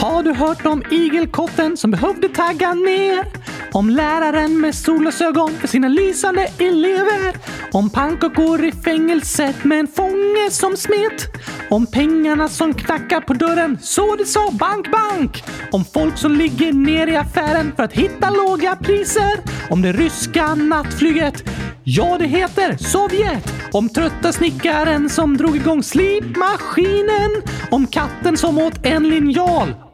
[0.00, 3.26] Har du hört om igelkotten som behövde tagga ner?
[3.72, 7.36] Om läraren med solglasögon för sina lysande elever?
[7.72, 11.26] Om pannkakor i fängelset med en fånge som smet?
[11.70, 15.44] Om pengarna som knackar på dörren så det sa bank, bank?
[15.72, 19.40] Om folk som ligger ner i affären för att hitta låga priser?
[19.70, 21.44] Om det ryska nattflyget?
[21.84, 23.52] Ja, det heter Sovjet!
[23.72, 27.30] Om trötta snickaren som drog igång slipmaskinen.
[27.70, 29.74] Om katten som åt en linjal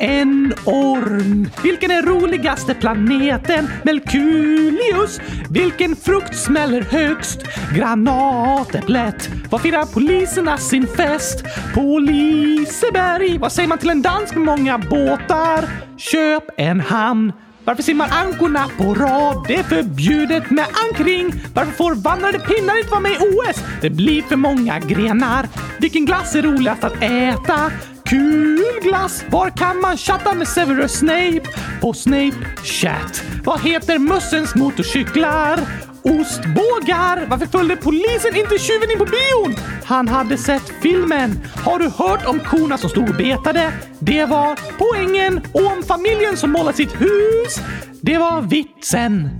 [0.00, 1.50] En orm.
[1.62, 3.68] Vilken är roligaste planeten?
[3.82, 5.20] Melkulius.
[5.50, 7.42] Vilken frukt smäller högst?
[7.74, 9.30] Granatäpplet.
[9.50, 11.44] Vad firar poliserna sin fest?
[11.74, 13.38] På Liseberg.
[13.38, 15.64] Vad säger man till en dans med många båtar?
[15.96, 17.32] Köp en hamn.
[17.68, 19.44] Varför simmar ankorna på rad?
[19.48, 21.32] Det är förbjudet med ankring.
[21.54, 23.62] Varför får vandrande pinnar inte vara med i OS?
[23.80, 25.48] Det blir för många grenar.
[25.80, 27.70] Vilken glass är roligast att äta?
[28.04, 29.24] Kul glass!
[29.30, 31.42] Var kan man chatta med Severus Snape?
[31.80, 33.22] På Snape Chat.
[33.44, 35.60] Vad heter mössens motorcyklar?
[36.08, 37.26] Ostbågar!
[37.26, 39.56] Varför följde polisen inte tjuven in på bion?
[39.84, 41.40] Han hade sett filmen.
[41.64, 43.72] Har du hört om korna som stod och betade?
[43.98, 45.40] Det var poängen.
[45.52, 47.60] Och om familjen som målade sitt hus?
[48.00, 49.30] Det var vitsen.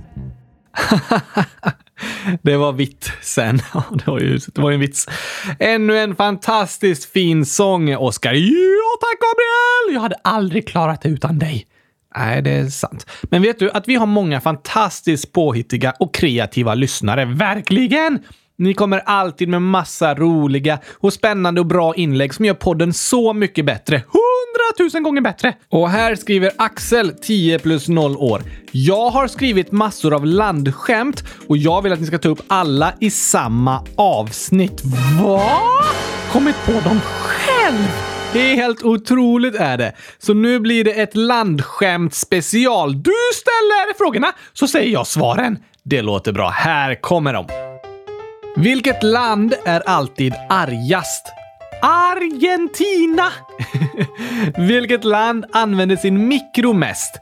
[2.41, 3.61] Det var vitt sen.
[3.73, 5.07] Ja, det var ju det var ju en vits.
[5.59, 8.33] Ännu en fantastiskt fin sång, Oskar.
[8.33, 9.95] Ja, tack Gabriel!
[9.95, 11.65] Jag hade aldrig klarat det utan dig.
[12.17, 13.05] Nej, det är sant.
[13.23, 17.25] Men vet du att vi har många fantastiskt påhittiga och kreativa lyssnare?
[17.25, 18.19] Verkligen!
[18.57, 23.33] Ni kommer alltid med massa roliga och spännande och bra inlägg som gör podden så
[23.33, 25.53] mycket bättre Hundratusen gånger bättre.
[25.69, 28.43] Och här skriver Axel, 10 plus 0 år.
[28.71, 32.93] Jag har skrivit massor av landskämt och jag vill att ni ska ta upp alla
[32.99, 34.81] i samma avsnitt.
[35.21, 35.59] Va?
[36.31, 38.08] Kommit på dem själv?
[38.33, 39.93] Helt otroligt är det.
[40.17, 43.03] Så nu blir det ett landskämt special.
[43.03, 45.59] Du ställer frågorna så säger jag svaren.
[45.83, 46.49] Det låter bra.
[46.49, 47.47] Här kommer de.
[48.55, 51.25] Vilket land är alltid argast?
[51.81, 53.31] Argentina!
[54.67, 57.15] Vilket land använder sin mikro mest?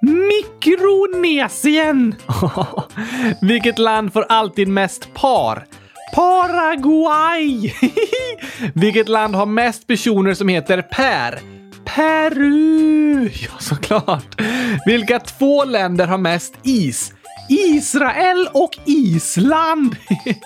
[0.00, 2.14] Mikronesien!
[3.40, 5.66] Vilket land får alltid mest par?
[6.14, 7.74] Paraguay!
[8.74, 11.40] Vilket land har mest personer som heter Per?
[11.84, 13.30] Peru!
[13.32, 14.40] Ja, såklart.
[14.86, 17.12] Vilka två länder har mest is?
[17.48, 19.96] Israel och Island!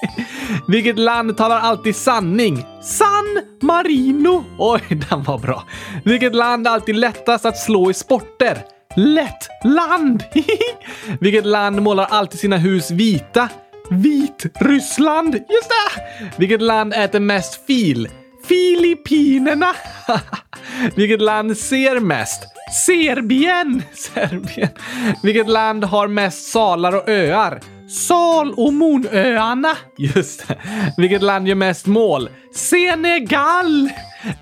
[0.69, 2.65] Vilket land talar alltid sanning?
[2.83, 4.45] San Marino!
[4.59, 5.65] Oj, den var bra.
[6.05, 8.59] Vilket land är alltid lättast att slå i sporter?
[8.97, 10.23] Lettland!
[11.21, 13.49] Vilket land målar alltid sina hus vita?
[13.91, 15.35] Vitryssland!
[15.35, 16.03] Just det!
[16.37, 18.09] Vilket land äter mest fil?
[18.49, 19.75] Filippinerna!
[20.95, 22.43] Vilket land ser mest?
[22.87, 23.83] Serbien!
[23.93, 24.69] Serbien.
[25.23, 27.61] Vilket land har mest salar och öar?
[27.89, 29.77] Salomonöarna!
[29.99, 30.59] Just det.
[30.97, 32.29] Vilket land gör mest mål?
[32.55, 33.91] Senegal!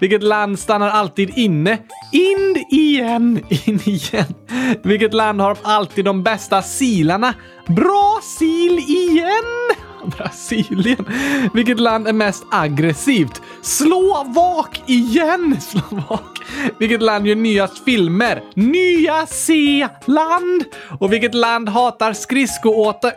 [0.00, 1.78] Vilket land stannar alltid inne?
[2.12, 3.40] In igen!
[3.48, 4.34] In igen.
[4.82, 7.34] Vilket land har alltid de bästa silarna?
[7.66, 9.76] Brasil igen!
[10.16, 11.06] Brasilien.
[11.54, 13.42] Vilket land är mest aggressivt?
[13.62, 15.60] Slovak igen!
[15.70, 16.42] Slovak.
[16.78, 18.42] Vilket land gör nyast filmer?
[18.54, 20.64] Nya Zeeland!
[21.00, 23.12] Och vilket land hatar skridskoåkare?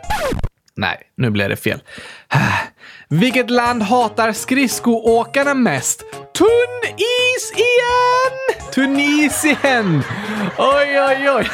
[0.76, 1.82] Nej, nu blev det fel.
[3.08, 6.04] Vilket land hatar skridskoåkarna mest?
[6.32, 8.34] Tunn is igen!
[8.72, 10.04] Tunisien!
[10.58, 11.44] Oj, oj, oj.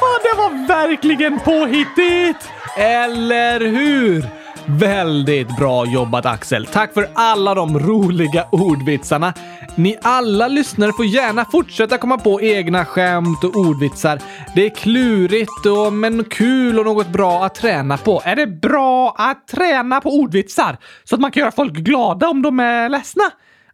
[0.00, 2.50] oh, det var verkligen påhittigt!
[2.76, 4.43] Eller hur?
[4.66, 6.66] Väldigt bra jobbat Axel!
[6.66, 9.34] Tack för alla de roliga ordvitsarna.
[9.74, 14.18] Ni alla lyssnare får gärna fortsätta komma på egna skämt och ordvitsar.
[14.54, 18.22] Det är klurigt och, men kul och något bra att träna på.
[18.24, 20.76] Är det bra att träna på ordvitsar?
[21.04, 23.24] Så att man kan göra folk glada om de är ledsna?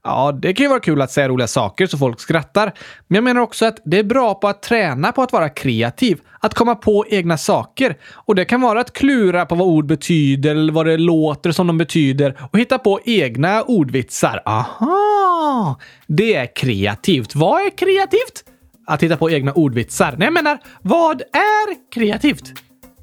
[0.04, 2.72] Ja, det kan ju vara kul att säga roliga saker så folk skrattar.
[3.08, 6.20] Men jag menar också att det är bra på att träna på att vara kreativ.
[6.42, 7.96] Att komma på egna saker.
[8.12, 11.66] Och det kan vara att klura på vad ord betyder eller vad det låter som
[11.66, 14.42] de betyder och hitta på egna ordvitsar.
[14.46, 15.78] Aha!
[16.06, 17.34] Det är kreativt.
[17.34, 18.44] Vad är kreativt?
[18.86, 20.14] Att hitta på egna ordvitsar.
[20.18, 22.52] Nej, jag menar, vad är kreativt?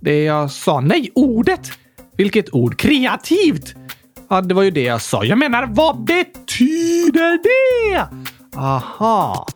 [0.02, 0.80] Det jag sa.
[0.80, 1.72] Nej, ordet!
[2.18, 2.78] Vilket ord?
[2.78, 3.76] Kreativt!
[4.30, 5.24] Ja, det var ju det jag sa.
[5.24, 8.08] Jag menar, vad betyder det?
[8.58, 9.48] Aha.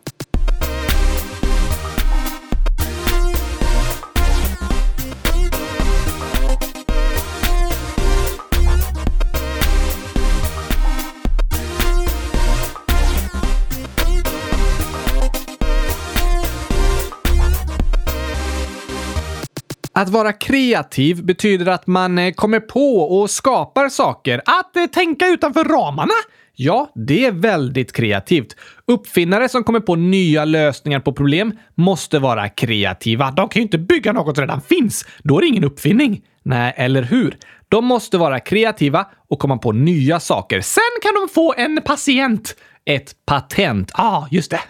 [20.02, 24.42] Att vara kreativ betyder att man eh, kommer på och skapar saker.
[24.44, 26.12] Att eh, tänka utanför ramarna.
[26.54, 28.56] Ja, det är väldigt kreativt.
[28.86, 33.30] Uppfinnare som kommer på nya lösningar på problem måste vara kreativa.
[33.30, 35.04] De kan ju inte bygga något som redan finns.
[35.22, 36.20] Då är det ingen uppfinning.
[36.42, 37.36] Nej, eller hur?
[37.68, 40.60] De måste vara kreativa och komma på nya saker.
[40.60, 42.56] Sen kan de få en patient.
[42.84, 43.92] Ett patent.
[43.96, 44.60] Ja, ah, just det.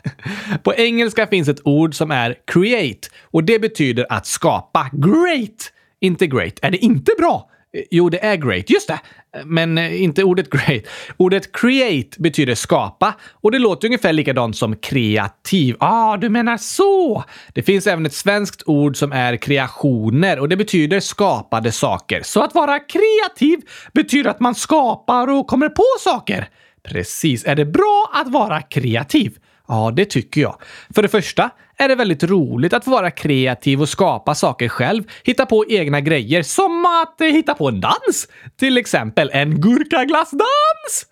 [0.63, 4.91] På engelska finns ett ord som är create och det betyder att skapa.
[4.93, 5.73] Great!
[6.01, 6.55] Inte great.
[6.63, 7.49] Är det inte bra?
[7.91, 8.71] Jo, det är great.
[8.71, 9.01] Just det!
[9.45, 10.83] Men eh, inte ordet great.
[11.17, 15.77] Ordet create betyder skapa och det låter ungefär likadant som kreativ.
[15.81, 17.25] Ah, du menar så!
[17.53, 22.23] Det finns även ett svenskt ord som är kreationer och det betyder skapade saker.
[22.25, 23.61] Så att vara kreativ
[23.93, 26.49] betyder att man skapar och kommer på saker.
[26.89, 27.45] Precis.
[27.45, 29.39] Är det bra att vara kreativ?
[29.69, 30.57] Ja, det tycker jag.
[30.95, 35.05] För det första är det väldigt roligt att få vara kreativ och skapa saker själv.
[35.25, 38.29] Hitta på egna grejer, som att eh, hitta på en dans.
[38.57, 41.07] Till exempel en gurkaglassdans!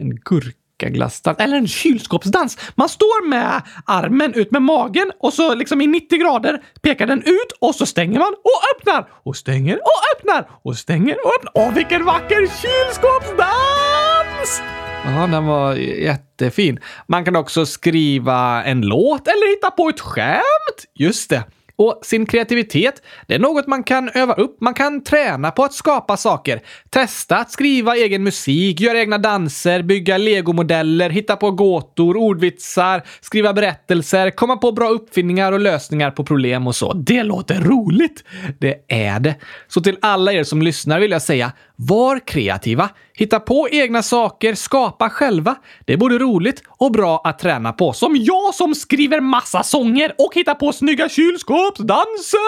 [0.00, 2.58] En gurkaglassdans, eller en kylskåpsdans.
[2.74, 7.22] Man står med armen ut med magen och så liksom i 90 grader pekar den
[7.22, 11.52] ut och så stänger man och öppnar och stänger och öppnar och stänger och öppnar.
[11.54, 14.81] Åh, vilken vacker kylskåpsdans!
[15.04, 16.80] Ja, den var jättefin.
[17.06, 20.86] Man kan också skriva en låt eller hitta på ett skämt.
[20.94, 21.42] Just det.
[21.76, 24.60] Och sin kreativitet, det är något man kan öva upp.
[24.60, 26.60] Man kan träna på att skapa saker.
[26.90, 33.52] Testa att skriva egen musik, göra egna danser, bygga legomodeller, hitta på gåtor, ordvitsar, skriva
[33.52, 36.92] berättelser, komma på bra uppfinningar och lösningar på problem och så.
[36.92, 38.24] Det låter roligt!
[38.58, 39.34] Det är det.
[39.68, 41.52] Så till alla er som lyssnar vill jag säga,
[41.88, 45.54] var kreativa, hitta på egna saker, skapa själva.
[45.84, 47.92] Det är både roligt och bra att träna på.
[47.92, 52.42] Som jag som skriver massa sånger och hittar på snygga kylskåpsdanser!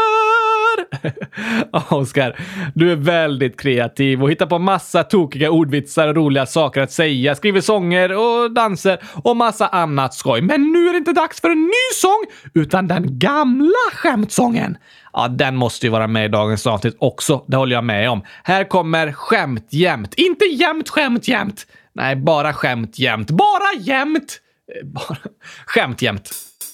[1.94, 2.40] Oskar,
[2.74, 7.34] du är väldigt kreativ och hittar på massa tokiga ordvitsar och roliga saker att säga,
[7.34, 10.40] skriver sånger och danser och massa annat skoj.
[10.40, 12.24] Men nu är det inte dags för en ny sång,
[12.54, 14.76] utan den gamla skämtsången.
[15.14, 17.44] Ja, den måste ju vara med i dagens avsnitt också.
[17.46, 18.22] Det håller jag med om.
[18.44, 20.14] Här kommer skämt jämt.
[20.14, 21.66] Inte jämt skämt jämt.
[21.92, 23.30] Nej, bara skämt jämt.
[23.30, 24.40] Bara jämt!
[24.80, 25.16] Eh, bara
[25.66, 26.30] skämt jämt.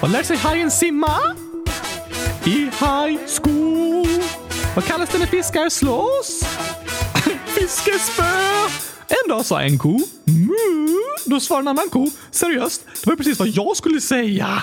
[0.00, 1.36] Vad lär sig hajen simma?
[2.44, 4.06] I high school.
[4.74, 6.42] Vad kallas det när fiskar slåss?
[7.46, 8.22] Fiskespö.
[9.08, 10.94] En dag sa en ko mu.
[11.24, 12.84] Då svarade en annan ko seriöst.
[12.86, 14.62] Det var ju precis vad jag skulle säga.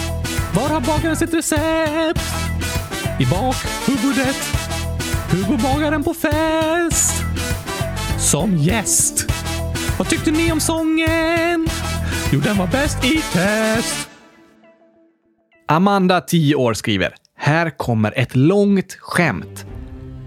[0.55, 2.21] Var har bagaren sitt recept?
[3.19, 4.35] I bakhuvudet.
[5.31, 7.23] Hur går bagaren på fest?
[8.19, 9.31] Som gäst.
[9.97, 11.67] Vad tyckte ni om sången?
[12.31, 14.09] Jo, den var bäst i test.
[15.67, 17.15] Amanda, 10 år, skriver.
[17.37, 19.65] Här kommer ett långt skämt.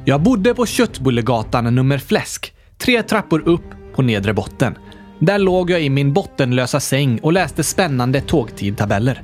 [0.05, 2.55] Jag bodde på Köttbullegatan nummer fläsk.
[2.79, 4.75] Tre trappor upp på nedre botten.
[5.18, 9.22] Där låg jag i min bottenlösa säng och läste spännande tågtidtabeller.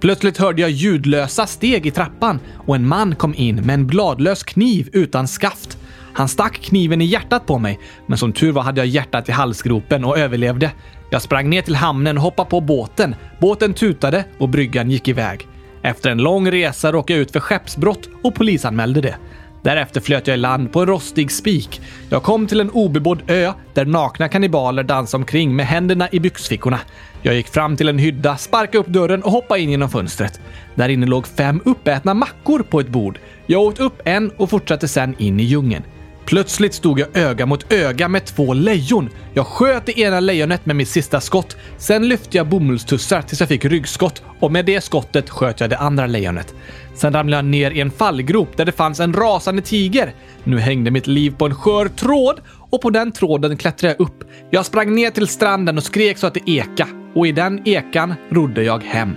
[0.00, 4.42] Plötsligt hörde jag ljudlösa steg i trappan och en man kom in med en bladlös
[4.42, 5.78] kniv utan skaft.
[6.12, 9.32] Han stack kniven i hjärtat på mig, men som tur var hade jag hjärtat i
[9.32, 10.70] halsgropen och överlevde.
[11.10, 13.14] Jag sprang ner till hamnen och hoppade på båten.
[13.40, 15.46] Båten tutade och bryggan gick iväg.
[15.82, 19.16] Efter en lång resa råkade jag ut för skeppsbrott och polisanmälde det.
[19.62, 21.80] Därefter flöt jag i land på en rostig spik.
[22.08, 26.80] Jag kom till en obebodd ö där nakna kannibaler dansade omkring med händerna i byxfickorna.
[27.22, 30.40] Jag gick fram till en hydda, sparkade upp dörren och hoppade in genom fönstret.
[30.74, 33.18] Där inne låg fem uppätna mackor på ett bord.
[33.46, 35.84] Jag åt upp en och fortsatte sen in i djungeln.
[36.24, 39.10] Plötsligt stod jag öga mot öga med två lejon.
[39.34, 41.56] Jag sköt det ena lejonet med mitt sista skott.
[41.78, 45.78] Sen lyfte jag bomullstussar tills jag fick ryggskott och med det skottet sköt jag det
[45.78, 46.54] andra lejonet.
[46.94, 50.14] Sen ramlade jag ner i en fallgrop där det fanns en rasande tiger.
[50.44, 52.40] Nu hängde mitt liv på en skör tråd
[52.70, 54.24] och på den tråden klättrade jag upp.
[54.50, 58.14] Jag sprang ner till stranden och skrek så att det eka och i den ekan
[58.30, 59.16] rodde jag hem.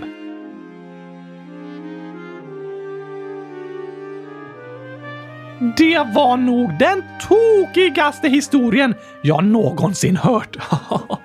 [5.76, 10.56] Det var nog den tokigaste historien jag någonsin hört.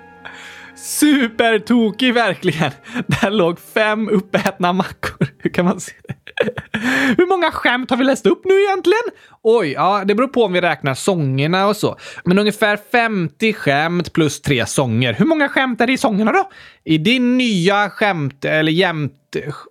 [0.76, 2.70] Supertokig verkligen.
[3.06, 5.28] Där låg fem uppätna mackor.
[5.38, 6.19] Hur kan man se det?
[7.16, 9.02] Hur många skämt har vi läst upp nu egentligen?
[9.42, 11.96] Oj, ja, det beror på om vi räknar sångerna och så.
[12.24, 15.12] Men ungefär 50 skämt plus tre sånger.
[15.12, 16.50] Hur många skämt är det i sångerna då?
[16.84, 19.12] I din nya skämt, eller jämt...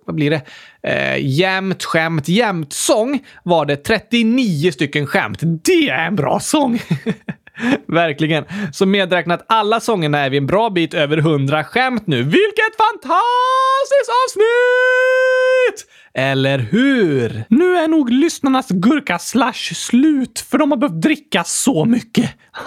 [0.06, 0.42] Vad blir det?
[0.82, 5.38] Eh, jämt skämt, jämt sång var det 39 stycken skämt.
[5.42, 6.82] Det är en bra sång!
[7.88, 8.44] Verkligen.
[8.72, 12.22] Så medräknat alla sångerna är vi en bra bit över 100 skämt nu.
[12.22, 15.86] Vilket fantastiskt avsnitt!
[16.14, 17.44] Eller hur?
[17.48, 22.30] Nu är nog lyssnarnas gurka-slash slut, för de har behövt dricka så mycket.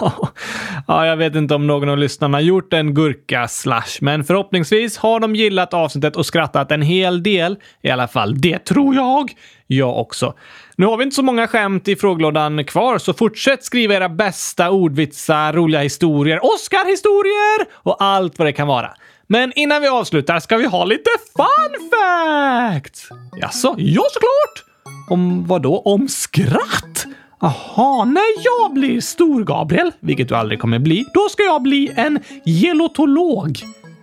[0.86, 5.34] ja, jag vet inte om någon av lyssnarna gjort en gurka-slash, men förhoppningsvis har de
[5.34, 7.56] gillat avsnittet och skrattat en hel del.
[7.82, 9.30] I alla fall, det tror jag.
[9.76, 10.34] Jag också.
[10.76, 14.70] Nu har vi inte så många skämt i frågelådan kvar, så fortsätt skriva era bästa
[14.70, 18.90] ordvitsar, roliga historier, Oscar-historier och allt vad det kan vara.
[19.26, 23.08] Men innan vi avslutar ska vi ha lite fun facts.
[23.40, 23.74] Jaså?
[23.78, 24.64] Ja, såklart!
[25.10, 25.78] Om vad då?
[25.78, 27.06] Om skratt?
[27.40, 31.92] Aha, när jag blir stor, Gabriel, vilket du aldrig kommer bli, då ska jag bli
[31.96, 33.58] en gelotolog.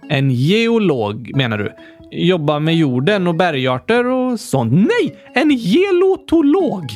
[0.09, 1.73] En geolog, menar du?
[2.11, 4.73] Jobba med jorden och bergarter och sånt?
[4.73, 6.91] Nej, en gelotolog!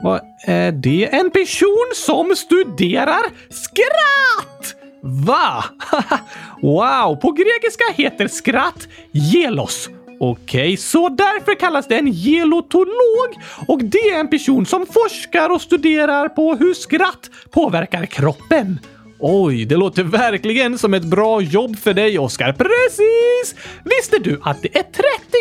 [0.00, 1.14] Vad är det?
[1.14, 4.74] En person som studerar skratt!
[5.02, 5.64] Va?
[6.62, 7.16] wow!
[7.16, 9.88] På grekiska heter skratt gelos.
[10.20, 13.34] Okej, okay, så därför kallas det en gelotolog
[13.68, 18.78] och det är en person som forskar och studerar på hur skratt påverkar kroppen.
[19.26, 22.52] Oj, det låter verkligen som ett bra jobb för dig, Oskar.
[22.52, 23.68] Precis!
[23.84, 24.92] Visste du att det är 30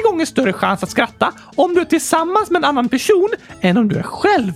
[0.04, 3.30] gånger större chans att skratta om du är tillsammans med en annan person
[3.62, 4.52] än om du är själv?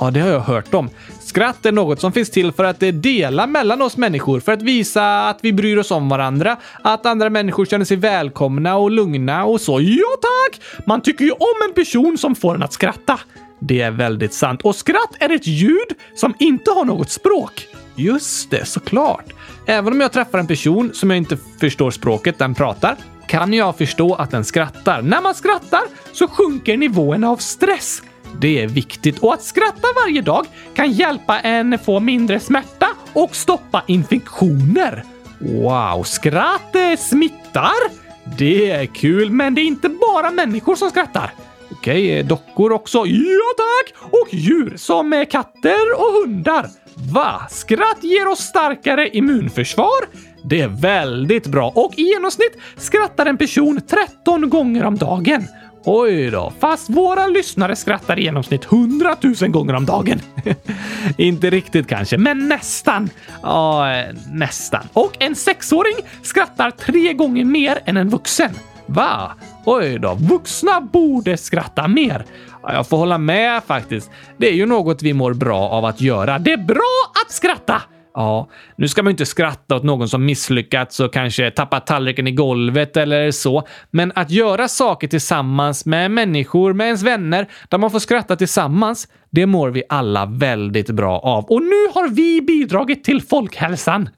[0.00, 0.90] Ja, det har jag hört om.
[1.20, 5.28] Skratt är något som finns till för att dela mellan oss människor, för att visa
[5.28, 9.60] att vi bryr oss om varandra, att andra människor känner sig välkomna och lugna och
[9.60, 9.80] så.
[9.80, 10.60] Ja tack!
[10.86, 13.20] Man tycker ju om en person som får en att skratta.
[13.58, 14.60] Det är väldigt sant.
[14.62, 17.66] Och skratt är ett ljud som inte har något språk.
[17.96, 19.24] Just det, såklart.
[19.66, 23.78] Även om jag träffar en person som jag inte förstår språket den pratar, kan jag
[23.78, 25.02] förstå att den skrattar.
[25.02, 25.82] När man skrattar
[26.12, 28.02] så sjunker nivåerna av stress.
[28.40, 33.36] Det är viktigt och att skratta varje dag kan hjälpa en få mindre smärta och
[33.36, 35.04] stoppa infektioner.
[35.38, 38.10] Wow, skratt eh, smittar!
[38.38, 41.32] Det är kul, men det är inte bara människor som skrattar.
[41.70, 42.98] Okej, eh, dockor också?
[43.06, 44.10] Ja tack!
[44.12, 46.66] Och djur som eh, katter och hundar.
[47.12, 47.46] Va?
[47.50, 50.08] Skratt ger oss starkare immunförsvar?
[50.44, 55.48] Det är väldigt bra och i genomsnitt skrattar en person 13 gånger om dagen.
[55.84, 60.20] Oj då, fast våra lyssnare skrattar i genomsnitt 100 000 gånger om dagen.
[61.16, 63.10] Inte riktigt kanske, men nästan.
[63.42, 64.82] Ja, nästan.
[64.92, 68.50] Och en sexåring skrattar tre gånger mer än en vuxen.
[68.86, 69.32] Va?
[69.64, 72.24] Oj då, vuxna borde skratta mer.
[72.62, 74.10] Jag får hålla med faktiskt.
[74.38, 76.38] Det är ju något vi mår bra av att göra.
[76.38, 77.82] Det är bra att skratta!
[78.14, 82.26] Ja, nu ska man ju inte skratta åt någon som misslyckats och kanske tappat tallriken
[82.26, 83.66] i golvet eller så.
[83.90, 89.08] Men att göra saker tillsammans med människor, med ens vänner, där man får skratta tillsammans,
[89.30, 91.44] det mår vi alla väldigt bra av.
[91.44, 94.08] Och nu har vi bidragit till folkhälsan.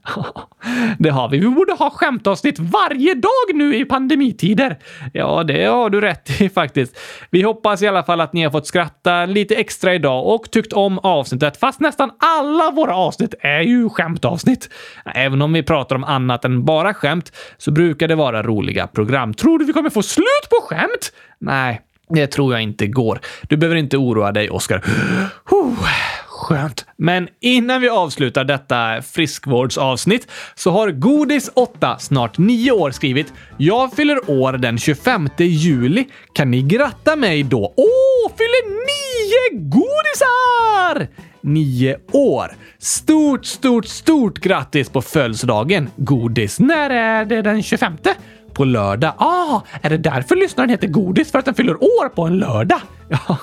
[0.99, 1.39] det har vi.
[1.39, 4.79] Vi borde ha skämtavsnitt varje dag nu i pandemitider.
[5.13, 6.99] Ja, det har du rätt i faktiskt.
[7.29, 10.73] Vi hoppas i alla fall att ni har fått skratta lite extra idag och tyckt
[10.73, 14.69] om avsnittet, fast nästan alla våra avsnitt är ju skämtavsnitt.
[15.15, 19.33] Även om vi pratar om annat än bara skämt så brukar det vara roliga program.
[19.33, 21.11] Tror du vi kommer få slut på skämt?
[21.39, 23.19] Nej, det tror jag inte går.
[23.41, 24.83] Du behöver inte oroa dig, Oskar.
[26.27, 26.85] Skönt.
[26.97, 34.29] Men innan vi avslutar detta friskvårdsavsnitt så har Godis8, snart 9 år, skrivit “Jag fyller
[34.29, 36.05] år den 25 juli.
[36.33, 41.07] Kan ni gratta mig då?” Åh, fyller nio godisar!
[41.41, 42.55] Nio år.
[42.79, 46.59] Stort, stort, stort grattis på födelsedagen, Godis.
[46.59, 47.97] När är det den 25?
[48.53, 49.13] På lördag.
[49.17, 51.31] Ah, är det därför lyssnaren heter Godis?
[51.31, 52.79] För att den fyller år på en lördag?
[53.27, 53.37] Ja,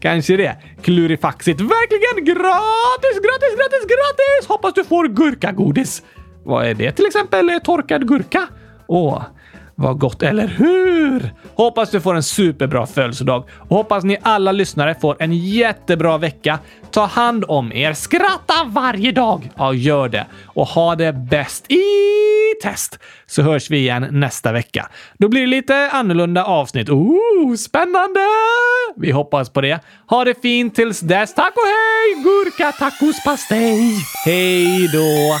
[0.00, 0.56] kanske det.
[0.82, 1.60] Klurifaxigt.
[1.60, 4.48] Verkligen gratis, gratis, gratis, gratis!
[4.48, 6.02] Hoppas du får gurkagodis.
[6.44, 7.60] Vad är det till exempel?
[7.64, 8.46] Torkad gurka?
[8.86, 9.22] Åh,
[9.80, 11.34] vad gott, eller hur?
[11.54, 16.58] Hoppas du får en superbra födelsedag och hoppas ni alla lyssnare får en jättebra vecka.
[16.90, 19.50] Ta hand om er, skratta varje dag!
[19.56, 21.82] Ja, gör det och ha det bäst i
[22.62, 24.88] test så hörs vi igen nästa vecka.
[25.18, 26.88] Då blir det lite annorlunda avsnitt.
[26.88, 28.20] Ooh, spännande!
[28.96, 29.80] Vi hoppas på det.
[30.06, 31.34] Ha det fint tills dess.
[31.34, 32.22] Tack och hej!
[32.24, 33.96] Gurka tacos pastej!
[34.24, 35.38] Hej då!